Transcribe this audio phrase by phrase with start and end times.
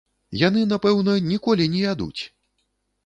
[0.47, 2.21] Яны, напэўна, ніколі не ядуць!